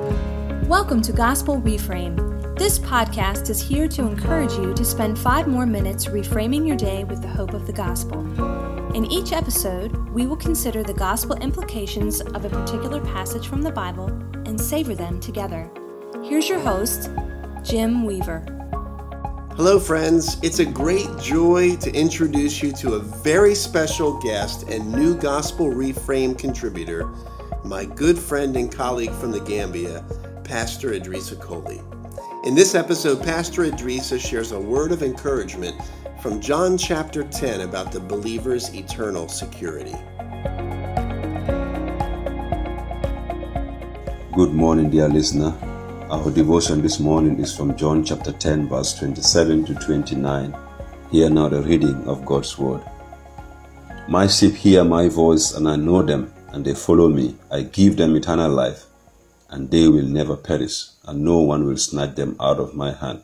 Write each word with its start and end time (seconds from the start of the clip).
Welcome 0.00 1.02
to 1.02 1.12
Gospel 1.12 1.60
Reframe. 1.60 2.58
This 2.58 2.78
podcast 2.78 3.50
is 3.50 3.60
here 3.60 3.86
to 3.88 4.06
encourage 4.06 4.52
you 4.52 4.72
to 4.72 4.82
spend 4.82 5.18
five 5.18 5.46
more 5.46 5.66
minutes 5.66 6.06
reframing 6.06 6.66
your 6.66 6.78
day 6.78 7.04
with 7.04 7.20
the 7.20 7.28
hope 7.28 7.52
of 7.52 7.66
the 7.66 7.72
gospel. 7.72 8.20
In 8.94 9.04
each 9.04 9.32
episode, 9.32 9.94
we 10.08 10.26
will 10.26 10.38
consider 10.38 10.82
the 10.82 10.94
gospel 10.94 11.36
implications 11.36 12.22
of 12.22 12.46
a 12.46 12.48
particular 12.48 13.02
passage 13.02 13.46
from 13.46 13.60
the 13.60 13.70
Bible 13.70 14.06
and 14.46 14.58
savor 14.58 14.94
them 14.94 15.20
together. 15.20 15.70
Here's 16.24 16.48
your 16.48 16.60
host, 16.60 17.10
Jim 17.62 18.04
Weaver. 18.04 18.42
Hello, 19.56 19.78
friends. 19.78 20.38
It's 20.42 20.60
a 20.60 20.64
great 20.64 21.10
joy 21.20 21.76
to 21.76 21.92
introduce 21.92 22.62
you 22.62 22.72
to 22.72 22.94
a 22.94 23.00
very 23.00 23.54
special 23.54 24.18
guest 24.20 24.70
and 24.70 24.90
new 24.90 25.14
Gospel 25.14 25.66
Reframe 25.66 26.38
contributor, 26.38 27.10
my 27.70 27.84
good 27.84 28.18
friend 28.18 28.56
and 28.56 28.72
colleague 28.72 29.12
from 29.12 29.30
the 29.30 29.38
Gambia, 29.38 30.04
Pastor 30.42 30.90
Idrissa 30.90 31.40
Coley. 31.40 31.80
In 32.42 32.56
this 32.56 32.74
episode, 32.74 33.22
Pastor 33.22 33.62
Idrissa 33.62 34.18
shares 34.18 34.50
a 34.50 34.58
word 34.58 34.90
of 34.90 35.04
encouragement 35.04 35.80
from 36.20 36.40
John 36.40 36.76
chapter 36.76 37.22
10 37.22 37.60
about 37.60 37.92
the 37.92 38.00
believer's 38.00 38.74
eternal 38.74 39.28
security. 39.28 39.94
Good 44.34 44.52
morning, 44.52 44.90
dear 44.90 45.08
listener. 45.08 45.54
Our 46.10 46.28
devotion 46.32 46.82
this 46.82 46.98
morning 46.98 47.38
is 47.38 47.56
from 47.56 47.76
John 47.76 48.02
chapter 48.04 48.32
10, 48.32 48.68
verse 48.68 48.94
27 48.94 49.66
to 49.66 49.74
29. 49.76 50.56
Hear 51.12 51.30
now 51.30 51.48
the 51.48 51.62
reading 51.62 52.02
of 52.08 52.26
God's 52.26 52.58
word. 52.58 52.82
My 54.08 54.26
sheep 54.26 54.54
hear 54.56 54.82
my 54.82 55.06
voice, 55.06 55.52
and 55.52 55.68
I 55.68 55.76
know 55.76 56.02
them, 56.02 56.32
and 56.52 56.64
they 56.64 56.74
follow 56.74 57.08
me. 57.08 57.36
I 57.50 57.62
give 57.62 57.96
them 57.96 58.16
eternal 58.16 58.50
life, 58.50 58.84
and 59.48 59.70
they 59.70 59.88
will 59.88 60.06
never 60.06 60.36
perish, 60.36 60.86
and 61.04 61.24
no 61.24 61.38
one 61.38 61.66
will 61.66 61.76
snatch 61.76 62.14
them 62.16 62.36
out 62.40 62.58
of 62.58 62.74
my 62.74 62.92
hand. 62.92 63.22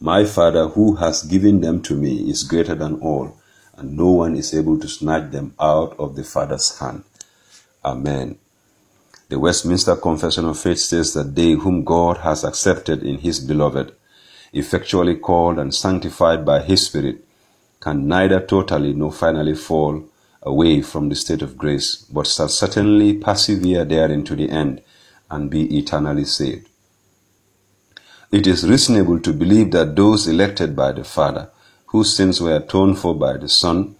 My 0.00 0.24
Father, 0.24 0.68
who 0.68 0.96
has 0.96 1.22
given 1.22 1.60
them 1.60 1.82
to 1.82 1.94
me, 1.94 2.30
is 2.30 2.42
greater 2.42 2.74
than 2.74 3.00
all, 3.00 3.36
and 3.76 3.96
no 3.96 4.10
one 4.10 4.36
is 4.36 4.54
able 4.54 4.78
to 4.78 4.88
snatch 4.88 5.30
them 5.30 5.54
out 5.60 5.98
of 5.98 6.16
the 6.16 6.24
Father's 6.24 6.78
hand. 6.78 7.04
Amen. 7.84 8.38
The 9.28 9.38
Westminster 9.38 9.96
Confession 9.96 10.44
of 10.44 10.58
Faith 10.58 10.80
says 10.80 11.14
that 11.14 11.34
they 11.34 11.52
whom 11.52 11.84
God 11.84 12.18
has 12.18 12.44
accepted 12.44 13.02
in 13.02 13.18
His 13.18 13.40
beloved, 13.40 13.94
effectually 14.52 15.16
called 15.16 15.58
and 15.58 15.74
sanctified 15.74 16.44
by 16.44 16.62
His 16.62 16.86
Spirit, 16.86 17.24
can 17.78 18.08
neither 18.08 18.40
totally 18.40 18.92
nor 18.92 19.12
finally 19.12 19.54
fall 19.54 20.04
away 20.42 20.82
from 20.82 21.08
the 21.08 21.14
state 21.14 21.42
of 21.42 21.58
grace, 21.58 21.96
but 21.96 22.26
shall 22.26 22.48
certainly 22.48 23.14
persevere 23.14 23.84
therein 23.84 24.24
to 24.24 24.34
the 24.34 24.50
end 24.50 24.82
and 25.30 25.50
be 25.50 25.78
eternally 25.78 26.24
saved. 26.24 26.68
It 28.32 28.46
is 28.46 28.68
reasonable 28.68 29.20
to 29.20 29.32
believe 29.32 29.72
that 29.72 29.96
those 29.96 30.26
elected 30.26 30.76
by 30.76 30.92
the 30.92 31.04
Father, 31.04 31.50
whose 31.86 32.14
sins 32.14 32.40
were 32.40 32.56
atoned 32.56 32.98
for 32.98 33.14
by 33.14 33.36
the 33.36 33.48
Son, 33.48 33.96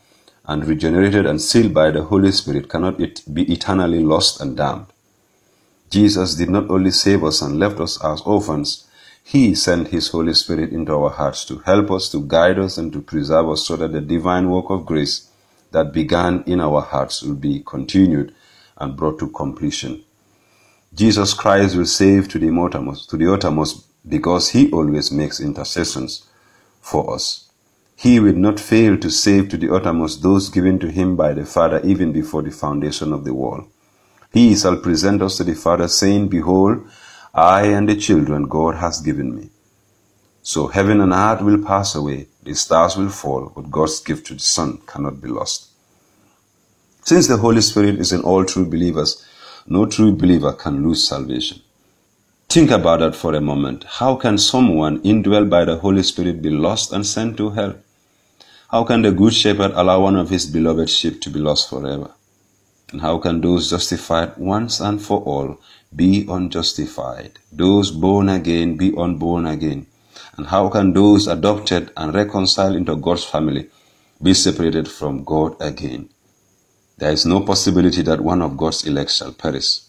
and 0.46 0.66
regenerated 0.66 1.26
and 1.26 1.40
sealed 1.40 1.74
by 1.74 1.90
the 1.90 2.04
Holy 2.04 2.32
Spirit, 2.32 2.68
cannot 2.68 2.98
be 2.98 3.52
eternally 3.52 4.02
lost 4.02 4.40
and 4.40 4.56
damned. 4.56 4.86
Jesus 5.90 6.36
did 6.36 6.48
not 6.48 6.70
only 6.70 6.92
save 6.92 7.24
us 7.24 7.42
and 7.42 7.58
left 7.58 7.80
us 7.80 8.02
as 8.02 8.20
orphans, 8.22 8.86
He 9.22 9.54
sent 9.54 9.88
His 9.88 10.08
Holy 10.08 10.34
Spirit 10.34 10.70
into 10.70 10.94
our 10.94 11.10
hearts 11.10 11.44
to 11.46 11.58
help 11.58 11.90
us, 11.90 12.08
to 12.10 12.24
guide 12.26 12.58
us, 12.58 12.78
and 12.78 12.92
to 12.92 13.02
preserve 13.02 13.48
us 13.50 13.66
so 13.66 13.76
that 13.76 13.92
the 13.92 14.00
divine 14.00 14.48
work 14.48 14.70
of 14.70 14.86
grace 14.86 15.29
that 15.72 15.92
began 15.92 16.42
in 16.46 16.60
our 16.60 16.80
hearts 16.80 17.22
will 17.22 17.34
be 17.34 17.62
continued 17.64 18.34
and 18.76 18.96
brought 18.96 19.18
to 19.18 19.28
completion. 19.28 20.02
Jesus 20.94 21.34
Christ 21.34 21.76
will 21.76 21.86
save 21.86 22.28
to 22.28 22.38
the 22.38 22.48
uttermost, 22.48 23.10
to 23.10 23.16
the 23.16 23.32
uttermost 23.32 23.86
because 24.08 24.50
He 24.50 24.70
always 24.72 25.12
makes 25.12 25.40
intercessions 25.40 26.26
for 26.80 27.14
us. 27.14 27.50
He 27.94 28.18
will 28.18 28.34
not 28.34 28.58
fail 28.58 28.96
to 28.98 29.10
save 29.10 29.50
to 29.50 29.56
the 29.58 29.72
uttermost 29.72 30.22
those 30.22 30.48
given 30.48 30.78
to 30.80 30.90
Him 30.90 31.16
by 31.16 31.34
the 31.34 31.44
Father 31.44 31.80
even 31.84 32.12
before 32.12 32.42
the 32.42 32.50
foundation 32.50 33.12
of 33.12 33.24
the 33.24 33.34
world. 33.34 33.68
He 34.32 34.56
shall 34.56 34.78
present 34.78 35.22
us 35.22 35.36
to 35.36 35.44
the 35.44 35.54
Father, 35.54 35.88
saying, 35.88 36.28
Behold, 36.28 36.88
I 37.34 37.66
and 37.66 37.88
the 37.88 37.96
children 37.96 38.44
God 38.48 38.76
has 38.76 39.00
given 39.00 39.36
me. 39.36 39.50
So 40.42 40.68
heaven 40.68 41.00
and 41.00 41.12
earth 41.12 41.42
will 41.42 41.62
pass 41.62 41.94
away, 41.94 42.28
the 42.42 42.54
stars 42.54 42.96
will 42.96 43.10
fall, 43.10 43.52
but 43.54 43.70
God's 43.70 44.00
gift 44.00 44.26
to 44.28 44.34
the 44.34 44.40
Son 44.40 44.78
cannot 44.86 45.20
be 45.20 45.28
lost. 45.28 45.68
Since 47.04 47.28
the 47.28 47.36
Holy 47.36 47.60
Spirit 47.60 47.98
is 47.98 48.12
in 48.12 48.22
all 48.22 48.44
true 48.44 48.64
believers, 48.64 49.26
no 49.66 49.86
true 49.86 50.12
believer 50.12 50.52
can 50.52 50.82
lose 50.82 51.06
salvation. 51.06 51.60
Think 52.48 52.70
about 52.70 53.00
that 53.00 53.14
for 53.14 53.34
a 53.34 53.40
moment. 53.40 53.84
How 53.84 54.16
can 54.16 54.36
someone 54.38 55.00
indwelt 55.02 55.48
by 55.48 55.64
the 55.64 55.76
Holy 55.76 56.02
Spirit 56.02 56.42
be 56.42 56.50
lost 56.50 56.92
and 56.92 57.06
sent 57.06 57.36
to 57.36 57.50
hell? 57.50 57.76
How 58.68 58.84
can 58.84 59.02
the 59.02 59.12
Good 59.12 59.34
Shepherd 59.34 59.72
allow 59.74 60.00
one 60.02 60.16
of 60.16 60.30
his 60.30 60.46
beloved 60.46 60.90
sheep 60.90 61.20
to 61.22 61.30
be 61.30 61.38
lost 61.38 61.70
forever? 61.70 62.10
And 62.92 63.00
how 63.00 63.18
can 63.18 63.40
those 63.40 63.70
justified 63.70 64.36
once 64.36 64.80
and 64.80 65.00
for 65.00 65.20
all 65.20 65.60
be 65.94 66.26
unjustified? 66.28 67.38
Those 67.52 67.90
born 67.90 68.28
again 68.28 68.76
be 68.76 68.92
unborn 68.96 69.46
again? 69.46 69.86
And 70.36 70.46
how 70.46 70.68
can 70.68 70.92
those 70.92 71.26
adopted 71.26 71.90
and 71.96 72.14
reconciled 72.14 72.76
into 72.76 72.96
God's 72.96 73.24
family 73.24 73.68
be 74.22 74.34
separated 74.34 74.88
from 74.88 75.24
God 75.24 75.56
again? 75.60 76.08
There 76.98 77.12
is 77.12 77.24
no 77.26 77.40
possibility 77.40 78.02
that 78.02 78.20
one 78.20 78.42
of 78.42 78.56
God's 78.56 78.86
elect 78.86 79.10
shall 79.10 79.32
perish. 79.32 79.80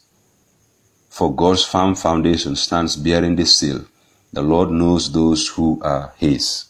For 1.10 1.36
God's 1.36 1.66
firm 1.66 1.96
foundation 1.96 2.56
stands 2.56 2.96
bearing 2.96 3.36
this 3.36 3.60
seal. 3.60 3.86
The 4.32 4.42
Lord 4.42 4.72
knows 4.72 5.12
those 5.12 5.50
who 5.50 5.82
are 5.84 6.14
His. 6.18 6.66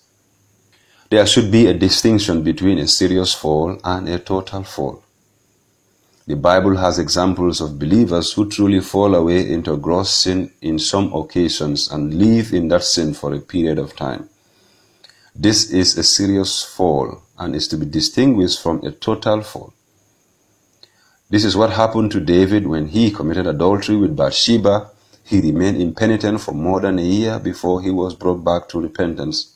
There 1.12 1.28
should 1.28 1.52
be 1.52 1.68
a 1.68 1.74
distinction 1.74 2.42
between 2.42 2.80
a 2.80 2.88
serious 2.88 3.34
fall 3.34 3.80
and 3.84 4.09
a 4.09 4.18
total 4.18 4.64
fall. 4.64 5.03
The 6.28 6.36
Bible 6.36 6.78
has 6.78 7.00
examples 7.00 7.62
of 7.62 7.80
believers 7.80 8.34
who 8.34 8.48
truly 8.48 8.80
fall 8.80 9.16
away 9.16 9.52
into 9.52 9.76
gross 9.76 10.12
sin 10.12 10.52
in 10.62 10.78
some 10.78 11.12
occasions 11.14 11.90
and 11.92 12.14
live 12.14 12.54
in 12.54 12.68
that 12.68 12.84
sin 12.84 13.14
for 13.16 13.34
a 13.34 13.40
period 13.40 13.80
of 13.80 13.96
time. 13.96 14.30
This 15.36 15.72
is 15.72 15.98
a 15.98 16.04
serious 16.04 16.64
fall 16.64 17.24
and 17.40 17.56
is 17.56 17.68
to 17.70 17.78
be 17.78 17.86
distinguished 17.86 18.62
from 18.62 18.84
a 18.86 18.92
total 18.92 19.42
fall. 19.42 19.74
This 21.32 21.44
is 21.44 21.58
what 21.58 21.72
happened 21.72 22.12
to 22.12 22.20
David 22.20 22.68
when 22.68 22.90
he 22.90 23.09
committed 23.09 23.48
adultery 23.48 23.96
with 23.96 24.16
Bathsheba. 24.16 24.92
He 25.24 25.40
remained 25.40 25.82
impenitent 25.82 26.42
for 26.42 26.52
more 26.52 26.82
than 26.82 27.00
a 27.00 27.03
year 27.03 27.40
before 27.40 27.82
he 27.82 27.90
was 27.90 28.14
brought 28.14 28.44
back 28.44 28.70
to 28.70 28.82
repentance. 28.82 29.56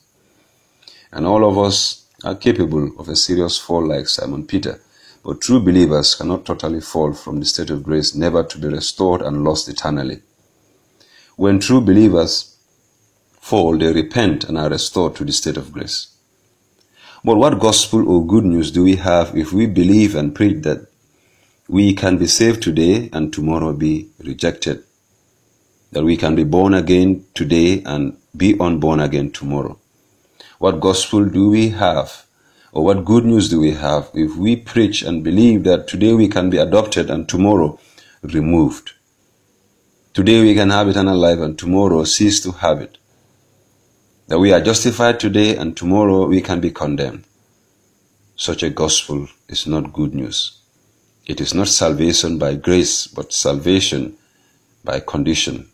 And 1.12 1.26
all 1.26 1.48
of 1.48 1.58
us 1.58 2.06
are 2.24 2.34
capable 2.34 2.90
of 2.98 3.08
a 3.08 3.14
serious 3.14 3.58
fall 3.58 3.86
like 3.86 4.08
Simon 4.08 4.46
Peter. 4.46 4.80
But 5.26 5.40
true 5.40 5.58
believers 5.58 6.14
cannot 6.14 6.44
totally 6.44 6.80
fall 6.80 7.12
from 7.12 7.40
the 7.40 7.46
state 7.46 7.70
of 7.70 7.82
grace, 7.82 8.14
never 8.14 8.44
to 8.44 8.58
be 8.58 8.68
restored 8.68 9.22
and 9.22 9.42
lost 9.42 9.68
eternally. 9.68 10.22
When 11.34 11.58
true 11.58 11.80
believers 11.80 12.56
fall, 13.40 13.76
they 13.76 13.92
repent 13.92 14.44
and 14.44 14.56
are 14.56 14.70
restored 14.70 15.16
to 15.16 15.24
the 15.24 15.32
state 15.32 15.56
of 15.56 15.72
grace. 15.72 16.16
But 17.24 17.38
what 17.38 17.58
gospel 17.58 18.08
or 18.08 18.24
good 18.24 18.44
news 18.44 18.70
do 18.70 18.84
we 18.84 18.94
have 18.96 19.36
if 19.36 19.52
we 19.52 19.66
believe 19.66 20.14
and 20.14 20.32
preach 20.32 20.62
that 20.62 20.86
we 21.66 21.92
can 21.92 22.18
be 22.18 22.28
saved 22.28 22.62
today 22.62 23.10
and 23.12 23.32
tomorrow 23.32 23.72
be 23.72 24.08
rejected? 24.20 24.84
That 25.90 26.04
we 26.04 26.16
can 26.16 26.36
be 26.36 26.44
born 26.44 26.72
again 26.72 27.26
today 27.34 27.82
and 27.84 28.16
be 28.36 28.56
unborn 28.60 29.00
again 29.00 29.32
tomorrow? 29.32 29.76
What 30.60 30.78
gospel 30.78 31.24
do 31.24 31.50
we 31.50 31.70
have 31.70 32.25
or 32.76 32.84
what 32.84 33.06
good 33.06 33.24
news 33.24 33.48
do 33.48 33.58
we 33.58 33.70
have 33.70 34.10
if 34.12 34.36
we 34.36 34.54
preach 34.54 35.00
and 35.00 35.24
believe 35.24 35.64
that 35.64 35.88
today 35.88 36.12
we 36.12 36.28
can 36.28 36.50
be 36.50 36.58
adopted 36.58 37.08
and 37.08 37.26
tomorrow 37.26 37.78
removed? 38.22 38.92
Today 40.12 40.42
we 40.42 40.54
can 40.54 40.68
have 40.68 40.86
eternal 40.86 41.16
life 41.16 41.38
and 41.38 41.58
tomorrow 41.58 42.04
cease 42.04 42.38
to 42.40 42.52
have 42.52 42.82
it. 42.82 42.98
That 44.28 44.40
we 44.40 44.52
are 44.52 44.60
justified 44.60 45.18
today 45.18 45.56
and 45.56 45.74
tomorrow 45.74 46.26
we 46.26 46.42
can 46.42 46.60
be 46.60 46.70
condemned. 46.70 47.24
Such 48.36 48.62
a 48.62 48.68
gospel 48.68 49.26
is 49.48 49.66
not 49.66 49.94
good 49.94 50.14
news. 50.14 50.60
It 51.26 51.40
is 51.40 51.54
not 51.54 51.68
salvation 51.68 52.36
by 52.36 52.56
grace, 52.56 53.06
but 53.06 53.32
salvation 53.32 54.18
by 54.84 55.00
condition, 55.00 55.70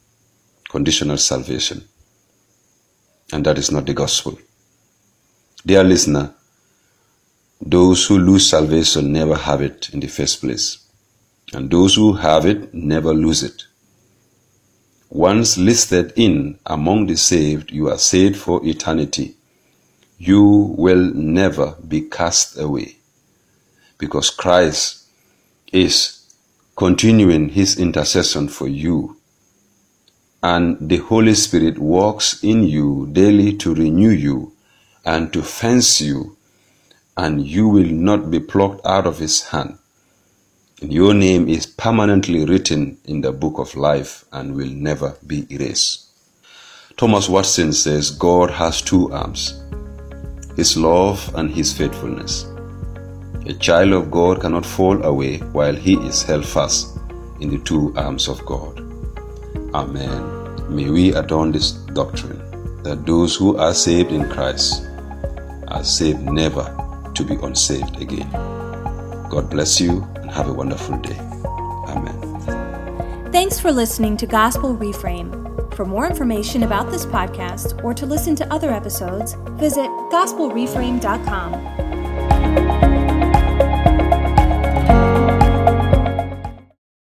conditional 0.70 1.18
salvation. 1.18 1.82
And 3.32 3.44
that 3.44 3.58
is 3.58 3.72
not 3.72 3.86
the 3.86 3.94
gospel. 3.94 4.38
Dear 5.66 5.82
listener, 5.82 6.34
those 7.64 8.06
who 8.06 8.18
lose 8.18 8.50
salvation 8.50 9.12
never 9.12 9.36
have 9.36 9.62
it 9.62 9.90
in 9.92 10.00
the 10.00 10.08
first 10.08 10.40
place, 10.40 10.78
and 11.52 11.70
those 11.70 11.94
who 11.94 12.14
have 12.14 12.44
it 12.44 12.74
never 12.74 13.14
lose 13.14 13.42
it. 13.42 13.64
Once 15.08 15.58
listed 15.58 16.12
in 16.16 16.58
among 16.66 17.06
the 17.06 17.16
saved, 17.16 17.70
you 17.70 17.88
are 17.88 17.98
saved 17.98 18.36
for 18.36 18.64
eternity. 18.66 19.36
You 20.18 20.74
will 20.76 21.12
never 21.14 21.76
be 21.86 22.02
cast 22.02 22.58
away 22.58 22.96
because 23.98 24.30
Christ 24.30 25.06
is 25.72 26.34
continuing 26.76 27.50
his 27.50 27.78
intercession 27.78 28.48
for 28.48 28.68
you 28.68 29.16
and 30.42 30.76
the 30.88 30.96
Holy 30.96 31.34
Spirit 31.34 31.78
works 31.78 32.42
in 32.42 32.64
you 32.64 33.08
daily 33.12 33.56
to 33.58 33.74
renew 33.74 34.10
you 34.10 34.52
and 35.04 35.32
to 35.32 35.42
fence 35.42 36.00
you, 36.00 36.36
and 37.16 37.46
you 37.46 37.68
will 37.68 37.90
not 37.90 38.30
be 38.30 38.40
plucked 38.40 38.84
out 38.86 39.06
of 39.06 39.18
his 39.18 39.42
hand. 39.48 39.78
And 40.80 40.92
your 40.92 41.14
name 41.14 41.48
is 41.48 41.66
permanently 41.66 42.44
written 42.44 42.98
in 43.04 43.20
the 43.20 43.32
book 43.32 43.58
of 43.58 43.76
life 43.76 44.24
and 44.32 44.54
will 44.56 44.70
never 44.70 45.16
be 45.26 45.46
erased. 45.48 46.06
Thomas 46.96 47.28
Watson 47.28 47.72
says 47.72 48.10
God 48.10 48.50
has 48.50 48.82
two 48.82 49.12
arms 49.12 49.62
His 50.56 50.76
love 50.76 51.34
and 51.34 51.50
His 51.50 51.72
faithfulness. 51.72 52.46
A 53.46 53.54
child 53.54 53.92
of 53.92 54.10
God 54.10 54.40
cannot 54.40 54.66
fall 54.66 55.02
away 55.02 55.38
while 55.38 55.74
he 55.74 55.94
is 56.06 56.22
held 56.22 56.46
fast 56.46 56.96
in 57.40 57.50
the 57.50 57.58
two 57.58 57.92
arms 57.96 58.28
of 58.28 58.44
God. 58.46 58.80
Amen. 59.74 60.74
May 60.74 60.90
we 60.90 61.14
adorn 61.14 61.52
this 61.52 61.72
doctrine 61.72 62.38
that 62.82 63.04
those 63.06 63.34
who 63.34 63.56
are 63.56 63.74
saved 63.74 64.12
in 64.12 64.28
Christ 64.28 64.86
are 65.68 65.84
saved 65.84 66.22
never 66.22 66.81
to 67.14 67.24
be 67.24 67.34
unsaved 67.36 68.00
again. 68.00 68.30
God 69.30 69.48
bless 69.50 69.80
you 69.80 70.06
and 70.16 70.30
have 70.30 70.48
a 70.48 70.52
wonderful 70.52 70.98
day. 70.98 71.18
Amen. 71.88 73.30
Thanks 73.32 73.58
for 73.58 73.72
listening 73.72 74.16
to 74.18 74.26
Gospel 74.26 74.76
Reframe. 74.76 75.74
For 75.74 75.86
more 75.86 76.06
information 76.06 76.64
about 76.64 76.90
this 76.90 77.06
podcast 77.06 77.82
or 77.82 77.94
to 77.94 78.04
listen 78.04 78.34
to 78.36 78.52
other 78.52 78.70
episodes, 78.70 79.34
visit 79.58 79.88
gospelreframe.com. 80.10 81.81